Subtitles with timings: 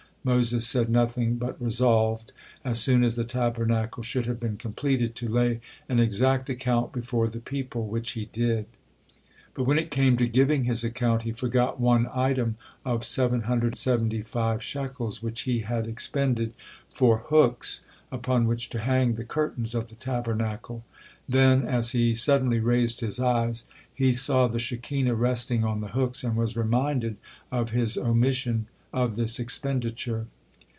[0.23, 2.31] Moses said nothing, but resolved,
[2.63, 7.27] as soon as the Tabernacle should have been completed, to lay an exact account before
[7.27, 8.67] the people, which he did.
[9.55, 13.75] But when it came to giving his account, he forgot one item of seven hundred
[13.77, 16.53] seventy five shekels which he had expended
[16.93, 20.85] for hooks upon which to hang the curtains of the Tabernacle.
[21.27, 26.23] Then, as he suddenly raised his eyes, he saw the Shekinah resting on the hooks
[26.23, 27.17] and was reminded
[27.51, 30.27] of his omission of this expenditure.